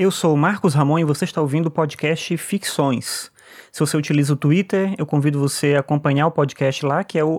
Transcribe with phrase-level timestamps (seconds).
[0.00, 3.30] Eu sou Marcos Ramon e você está ouvindo o podcast Ficções.
[3.70, 7.22] Se você utiliza o Twitter, eu convido você a acompanhar o podcast lá, que é
[7.22, 7.38] o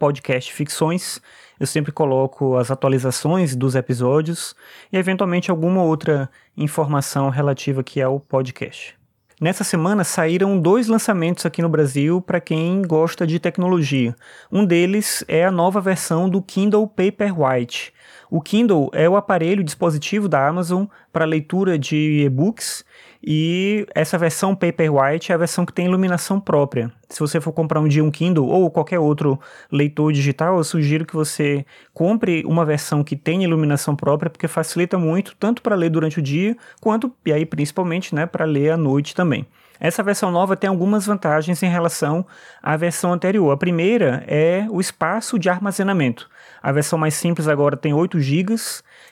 [0.00, 1.20] podcastficções.
[1.60, 4.56] Eu sempre coloco as atualizações dos episódios
[4.92, 8.98] e eventualmente alguma outra informação relativa aqui ao podcast.
[9.40, 14.14] Nessa semana saíram dois lançamentos aqui no Brasil para quem gosta de tecnologia.
[14.50, 17.92] Um deles é a nova versão do Kindle Paperwhite.
[18.30, 22.84] O Kindle é o aparelho dispositivo da Amazon para leitura de e-books
[23.24, 26.90] e essa versão Paperwhite é a versão que tem iluminação própria.
[27.08, 29.38] Se você for comprar um dia um Kindle ou qualquer outro
[29.70, 34.98] leitor digital, eu sugiro que você compre uma versão que tenha iluminação própria, porque facilita
[34.98, 38.76] muito, tanto para ler durante o dia, quanto, e aí principalmente, né, para ler à
[38.76, 39.46] noite também.
[39.82, 42.24] Essa versão nova tem algumas vantagens em relação
[42.62, 43.50] à versão anterior.
[43.50, 46.30] A primeira é o espaço de armazenamento.
[46.62, 48.54] A versão mais simples agora tem 8 GB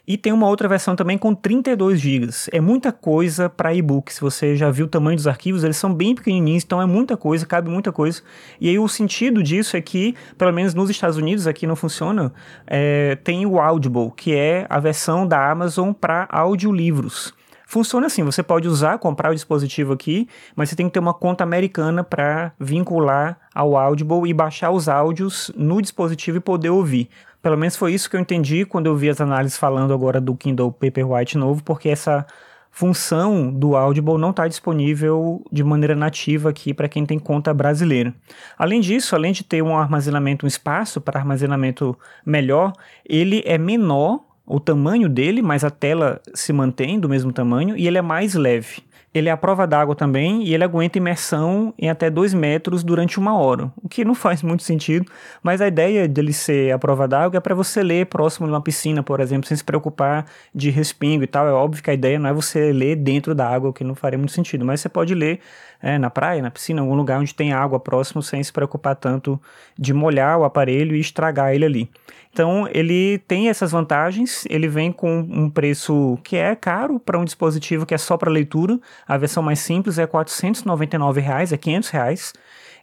[0.06, 2.28] e tem uma outra versão também com 32 GB.
[2.52, 4.14] É muita coisa para e-book.
[4.14, 7.16] Se você já viu o tamanho dos arquivos, eles são bem pequenininhos, então é muita
[7.16, 8.22] coisa, cabe muita coisa.
[8.60, 12.32] E aí o sentido disso é que, pelo menos nos Estados Unidos, aqui não funciona,
[12.64, 17.34] é, tem o Audible, que é a versão da Amazon para audiolivros.
[17.70, 21.14] Funciona assim, você pode usar, comprar o dispositivo aqui, mas você tem que ter uma
[21.14, 27.08] conta americana para vincular ao Audible e baixar os áudios no dispositivo e poder ouvir.
[27.40, 30.34] Pelo menos foi isso que eu entendi quando eu vi as análises falando agora do
[30.34, 32.26] Kindle Paperwhite novo, porque essa
[32.72, 38.12] função do Audible não está disponível de maneira nativa aqui para quem tem conta brasileira.
[38.58, 42.72] Além disso, além de ter um armazenamento, um espaço para armazenamento melhor,
[43.08, 47.86] ele é menor o tamanho dele, mas a tela se mantém do mesmo tamanho e
[47.86, 48.82] ele é mais leve.
[49.12, 53.18] Ele é a prova d'água também e ele aguenta imersão em até 2 metros durante
[53.18, 55.06] uma hora, o que não faz muito sentido,
[55.42, 58.60] mas a ideia dele ser a prova d'água é para você ler próximo de uma
[58.60, 61.46] piscina, por exemplo, sem se preocupar de respingo e tal.
[61.46, 63.94] É óbvio que a ideia não é você ler dentro da água, o que não
[63.94, 65.40] faria muito sentido, mas você pode ler
[65.82, 68.94] é, na praia, na piscina, em algum lugar onde tem água próximo, sem se preocupar
[68.94, 69.40] tanto
[69.78, 71.90] de molhar o aparelho e estragar ele ali.
[72.32, 77.24] Então, ele tem essas vantagens, ele vem com um preço que é caro para um
[77.24, 78.78] dispositivo que é só para leitura.
[79.06, 82.32] A versão mais simples é 499 reais, é 500 reais.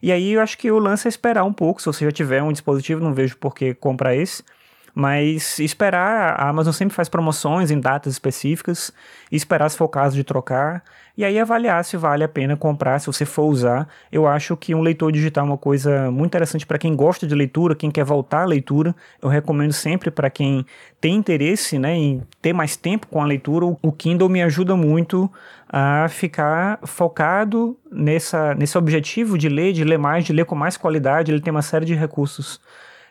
[0.01, 1.81] E aí eu acho que o lance é esperar um pouco.
[1.81, 4.43] Se você já tiver um dispositivo, não vejo por que comprar esse.
[4.99, 8.91] Mas esperar, a Amazon sempre faz promoções em datas específicas,
[9.31, 10.83] esperar se for o caso de trocar,
[11.15, 13.87] e aí avaliar se vale a pena comprar, se você for usar.
[14.11, 17.35] Eu acho que um leitor digital é uma coisa muito interessante para quem gosta de
[17.35, 18.95] leitura, quem quer voltar à leitura.
[19.21, 20.65] Eu recomendo sempre para quem
[20.99, 23.65] tem interesse né, em ter mais tempo com a leitura.
[23.67, 25.31] O Kindle me ajuda muito
[25.69, 30.75] a ficar focado nessa, nesse objetivo de ler, de ler mais, de ler com mais
[30.75, 31.31] qualidade.
[31.31, 32.59] Ele tem uma série de recursos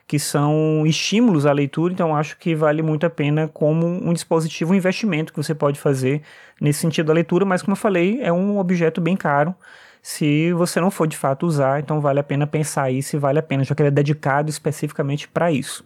[0.07, 4.73] que são estímulos à leitura, então acho que vale muito a pena como um dispositivo,
[4.73, 6.23] um investimento que você pode fazer
[6.61, 9.55] nesse sentido da leitura, mas como eu falei, é um objeto bem caro.
[10.01, 13.41] Se você não for de fato usar, então vale a pena pensar aí se vale
[13.41, 15.85] a pena, já que ele é dedicado especificamente para isso.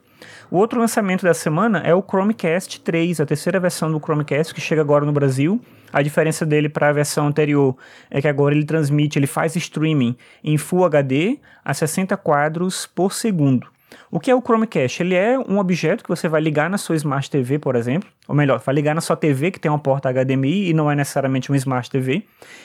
[0.50, 4.60] O outro lançamento da semana é o Chromecast 3, a terceira versão do Chromecast que
[4.60, 5.58] chega agora no Brasil.
[5.90, 7.74] A diferença dele para a versão anterior
[8.10, 10.14] é que agora ele transmite, ele faz streaming
[10.44, 13.66] em Full HD a 60 quadros por segundo.
[14.10, 15.02] O que é o Chromecast?
[15.02, 18.34] Ele é um objeto que você vai ligar na sua Smart TV, por exemplo, ou
[18.34, 21.50] melhor, vai ligar na sua TV que tem uma porta HDMI e não é necessariamente
[21.50, 22.24] uma Smart TV,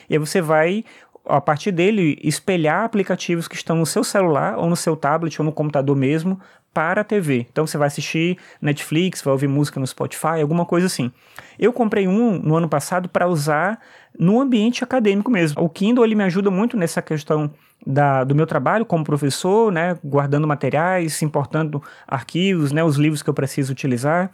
[0.10, 0.84] e aí você vai
[1.28, 5.46] a partir dele espelhar aplicativos que estão no seu celular ou no seu tablet ou
[5.46, 6.40] no computador mesmo
[6.74, 7.48] para a TV.
[7.52, 11.12] Então você vai assistir Netflix, vai ouvir música no Spotify, alguma coisa assim.
[11.58, 13.80] Eu comprei um no ano passado para usar
[14.20, 15.64] no ambiente acadêmico mesmo.
[15.64, 17.52] O Kindle ele me ajuda muito nessa questão
[17.86, 23.30] da, do meu trabalho como professor, né, guardando materiais, importando arquivos, né, os livros que
[23.30, 24.32] eu preciso utilizar.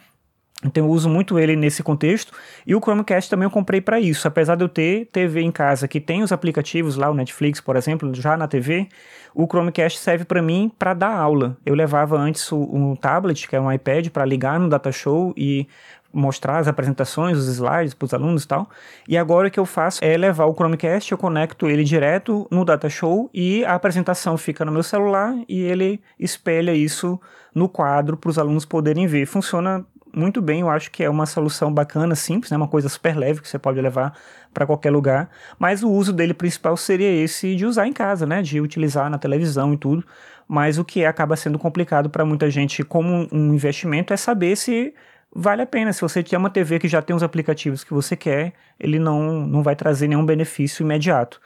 [0.63, 2.33] Então eu uso muito ele nesse contexto.
[2.65, 4.27] E o Chromecast também eu comprei para isso.
[4.27, 7.75] Apesar de eu ter TV em casa que tem os aplicativos lá, o Netflix, por
[7.75, 8.87] exemplo, já na TV,
[9.33, 11.57] o Chromecast serve para mim para dar aula.
[11.65, 15.67] Eu levava antes um tablet, que é um iPad, para ligar no Datashow e
[16.13, 18.69] mostrar as apresentações, os slides para os alunos e tal.
[19.07, 22.65] E agora o que eu faço é levar o Chromecast, eu conecto ele direto no
[22.65, 27.19] Datashow e a apresentação fica no meu celular e ele espelha isso
[27.53, 29.25] no quadro para os alunos poderem ver.
[29.25, 32.57] Funciona muito bem, eu acho que é uma solução bacana, simples, né?
[32.57, 34.13] uma coisa super leve que você pode levar
[34.53, 38.41] para qualquer lugar, mas o uso dele principal seria esse de usar em casa, né?
[38.41, 40.03] de utilizar na televisão e tudo,
[40.47, 44.93] mas o que acaba sendo complicado para muita gente como um investimento é saber se
[45.33, 45.93] vale a pena.
[45.93, 49.47] Se você tem uma TV que já tem os aplicativos que você quer, ele não,
[49.47, 51.39] não vai trazer nenhum benefício imediato.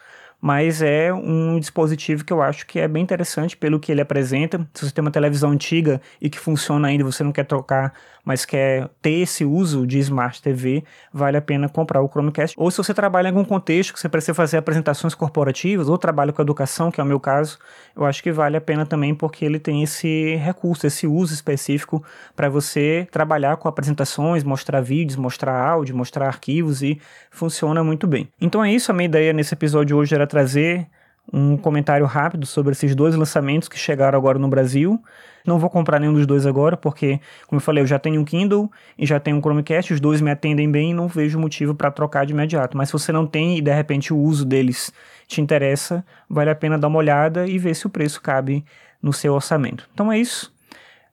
[0.46, 4.60] Mas é um dispositivo que eu acho que é bem interessante pelo que ele apresenta.
[4.76, 7.94] Se você tem uma televisão antiga e que funciona ainda, você não quer trocar,
[8.24, 12.56] mas quer ter esse uso de Smart TV, vale a pena comprar o Chromecast.
[12.60, 16.32] Ou se você trabalha em algum contexto que você precisa fazer apresentações corporativas, ou trabalha
[16.32, 17.58] com educação, que é o meu caso,
[17.96, 22.04] eu acho que vale a pena também porque ele tem esse recurso, esse uso específico
[22.36, 27.02] para você trabalhar com apresentações, mostrar vídeos, mostrar áudio, mostrar arquivos e
[27.32, 28.30] funciona muito bem.
[28.40, 30.86] Então é isso, a minha ideia nesse episódio hoje era trazer
[31.32, 35.02] um comentário rápido sobre esses dois lançamentos que chegaram agora no Brasil.
[35.46, 38.26] Não vou comprar nenhum dos dois agora, porque, como eu falei, eu já tenho um
[38.26, 41.74] Kindle e já tenho um Chromecast, os dois me atendem bem e não vejo motivo
[41.74, 42.76] para trocar de imediato.
[42.76, 44.92] Mas se você não tem e de repente o uso deles
[45.26, 48.66] te interessa, vale a pena dar uma olhada e ver se o preço cabe
[49.02, 49.88] no seu orçamento.
[49.94, 50.54] Então é isso.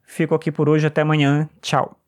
[0.04, 1.48] Fico aqui por hoje, até amanhã.
[1.60, 2.01] Tchau.